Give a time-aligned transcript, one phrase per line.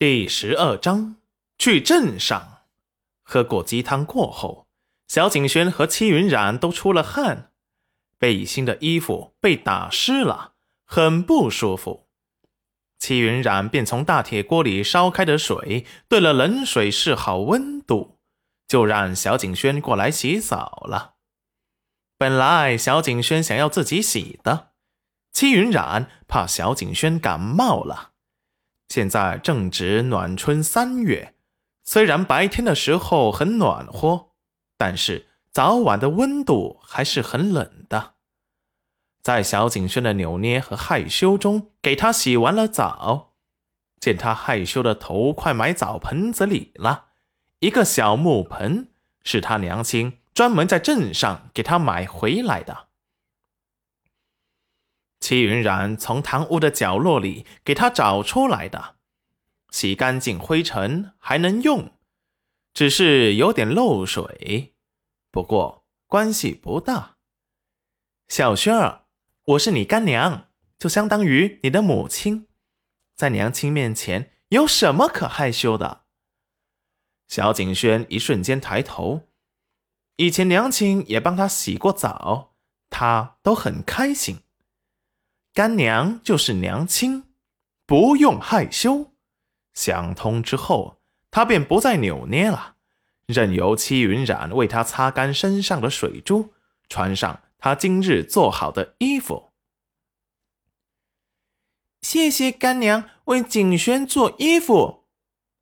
[0.00, 1.16] 第十二章，
[1.58, 2.60] 去镇上。
[3.22, 4.66] 喝过鸡汤过后，
[5.06, 7.50] 小景轩和戚云染都出了汗，
[8.18, 10.54] 背心的衣服被打湿了，
[10.86, 12.08] 很不舒服。
[12.98, 18.16] 戚云染便从大铁锅里烧开的水兑了冷水试好温度，
[18.66, 21.16] 就让小景轩过来洗澡了。
[22.16, 24.70] 本来小景轩想要自己洗的，
[25.30, 28.09] 戚云染怕小景轩感冒了。
[28.90, 31.34] 现在正值暖春三月，
[31.84, 34.30] 虽然白天的时候很暖和，
[34.76, 38.14] 但是早晚的温度还是很冷的。
[39.22, 43.34] 在小景轩的扭捏和害羞中，给他洗完了澡。
[44.00, 47.10] 见他害羞的头快埋澡盆子里了，
[47.60, 48.88] 一个小木盆
[49.22, 52.88] 是他娘亲专门在镇上给他买回来的。
[55.20, 58.96] 戚云染从堂屋的角落里给他找出来的，
[59.70, 61.92] 洗干净灰尘还能用，
[62.72, 64.74] 只是有点漏水，
[65.30, 67.18] 不过关系不大。
[68.28, 69.02] 小轩儿，
[69.44, 72.48] 我是你干娘，就相当于你的母亲，
[73.14, 76.04] 在娘亲面前有什么可害羞的？
[77.28, 79.28] 小景轩一瞬间抬头，
[80.16, 82.54] 以前娘亲也帮他洗过澡，
[82.88, 84.40] 他都很开心。
[85.60, 87.24] 干娘就是娘亲，
[87.84, 89.12] 不用害羞。
[89.74, 92.76] 想通之后，他便不再扭捏了，
[93.26, 96.54] 任由戚云染为他擦干身上的水珠，
[96.88, 99.50] 穿上他今日做好的衣服。
[102.00, 105.04] 谢谢干娘为景轩做衣服，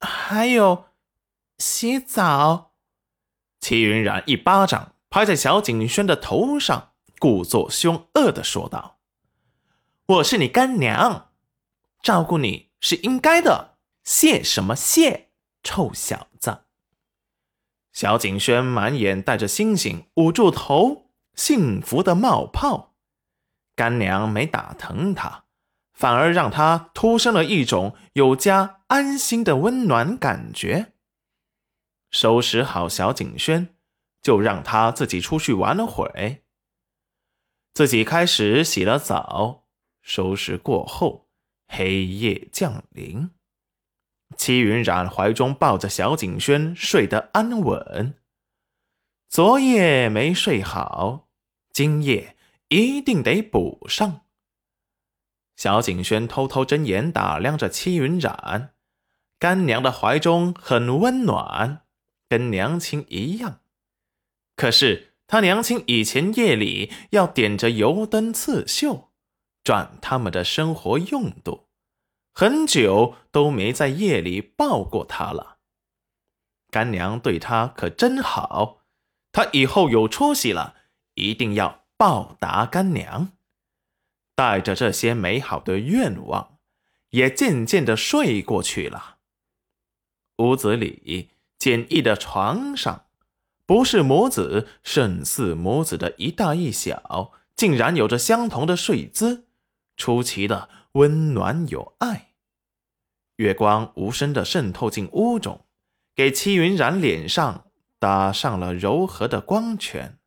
[0.00, 0.86] 还有
[1.58, 2.72] 洗澡。
[3.60, 8.93] 戚云染一巴掌拍在小景轩的头上，故作凶恶的说道。
[10.06, 11.32] 我是你干娘，
[12.02, 13.78] 照顾你是应该的。
[14.04, 15.30] 谢什么谢，
[15.62, 16.64] 臭小子！
[17.90, 22.96] 小景轩满眼带着星星，捂住头，幸福的冒泡。
[23.74, 25.44] 干娘没打疼他，
[25.94, 30.92] 反而让他突生了一种有家安心的温暖感觉。
[32.10, 33.74] 收拾好小景轩，
[34.20, 36.40] 就让他自己出去玩了会儿
[37.72, 39.63] 自己开始洗了澡。
[40.04, 41.28] 收拾过后，
[41.66, 43.30] 黑夜降临。
[44.36, 48.14] 戚云染怀中抱着小景轩，睡得安稳。
[49.30, 51.28] 昨夜没睡好，
[51.72, 52.36] 今夜
[52.68, 54.20] 一定得补上。
[55.56, 58.74] 小景轩偷偷睁眼打量着戚云染，
[59.38, 61.86] 干娘的怀中很温暖，
[62.28, 63.60] 跟娘亲一样。
[64.54, 69.13] 可是他娘亲以前夜里要点着油灯刺绣。
[69.64, 71.66] 赚他们的生活用度，
[72.34, 75.56] 很久都没在夜里抱过他了。
[76.70, 78.82] 干娘对他可真好，
[79.32, 80.76] 他以后有出息了，
[81.14, 83.32] 一定要报答干娘。
[84.34, 86.58] 带着这些美好的愿望，
[87.10, 89.18] 也渐渐的睡过去了。
[90.38, 93.06] 屋子里简易的床上，
[93.64, 99.46] 不是母子胜似母子的一大一小，竟然有着相同的睡姿。
[99.96, 102.34] 出奇的温暖有爱，
[103.36, 105.66] 月光无声的渗透进屋中，
[106.14, 110.18] 给戚云染脸上打上了柔和的光圈。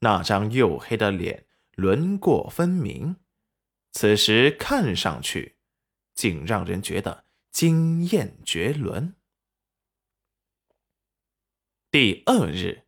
[0.00, 3.16] 那张黝黑的脸轮廓分明，
[3.92, 5.56] 此时看上去
[6.14, 9.14] 竟让人觉得惊艳绝伦。
[11.90, 12.86] 第二日，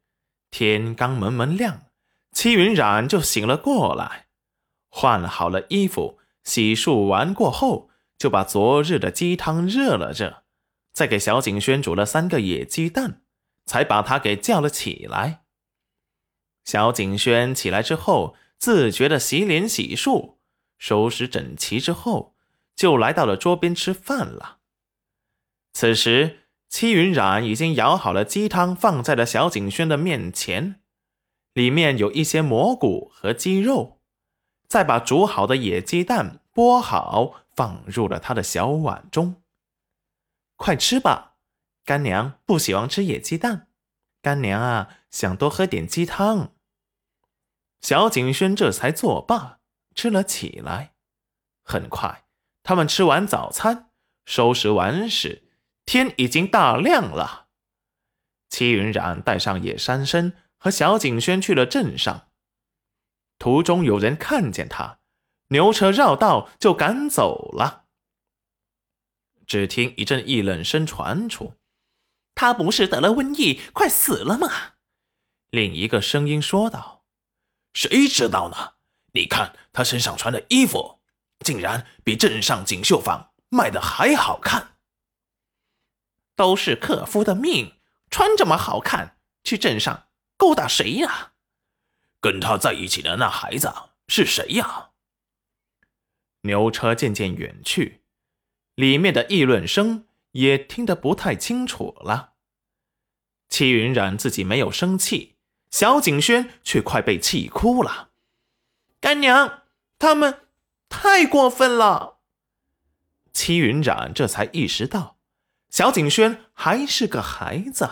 [0.51, 1.87] 天刚蒙蒙亮，
[2.33, 4.26] 戚云染就醒了过来。
[4.99, 10.45] 换好了衣服，洗漱完过后，就把昨日的鸡汤热了热，
[10.95, 13.21] 再给小景轩煮了三个野鸡蛋，
[13.67, 15.43] 才把他给叫了起来。
[16.65, 20.37] 小景轩起来之后，自觉的洗脸洗漱，
[20.79, 22.35] 收拾整齐之后，
[22.75, 24.61] 就来到了桌边吃饭了。
[25.75, 30.81] 此时，戚云染已经舀好了鸡汤，放在了小景轩的面前，
[31.53, 33.96] 里面有一些蘑菇和鸡肉。
[34.69, 39.43] 再把煮好的野鸡蛋剥好，放入了他的小碗中。
[40.57, 41.35] 快吃吧，
[41.85, 43.69] 干娘不喜欢吃野鸡蛋，
[44.23, 46.53] 干娘啊想多喝点鸡汤。
[47.81, 49.61] 小景轩这才作罢，
[49.95, 50.95] 吃了起来。
[51.63, 52.25] 很快，
[52.63, 53.91] 他们吃完早餐，
[54.25, 55.49] 收拾完时，
[55.85, 57.49] 天已经大亮了。
[58.49, 62.26] 戚云染带上野山参和小景轩去了镇上。
[63.39, 64.99] 途中有人看见他，
[65.49, 67.85] 牛车绕道就赶走了。
[69.47, 71.55] 只听一阵议论声传出
[72.35, 74.49] ：“他不是得了瘟疫，快死了吗？”
[75.51, 77.05] 另一个声音说道
[77.73, 78.75] ：“谁知道呢？
[79.13, 81.01] 你看他身上穿的衣服，
[81.41, 84.77] 竟然比镇上锦绣坊卖的还好看。
[86.35, 87.79] 都是克夫的命，
[88.11, 91.35] 穿这么好看去镇上勾搭谁呀？
[92.27, 93.73] 跟他在一起的那孩子
[94.09, 94.91] 是谁呀？”
[96.43, 98.01] 牛车渐渐远去，
[98.75, 102.33] 里面的议论声也听得不太清楚了。
[103.49, 105.37] 戚云染自己没有生气。
[105.71, 108.11] 小景轩却快被气哭了，
[109.01, 109.65] 干娘，
[109.99, 110.49] 他们
[110.89, 112.19] 太过分了。
[113.33, 115.19] 戚云染这才意识到，
[115.69, 117.89] 小景轩还是个孩子，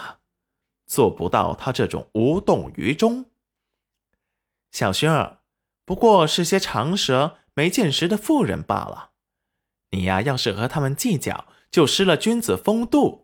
[0.87, 3.31] 做不到他这种无动于衷。
[4.75, 5.39] 小薰儿，
[5.85, 9.11] 不过是些长舌没见识的妇人罢了，
[9.93, 13.24] 你呀，要是和他们计较，就失了君子风度。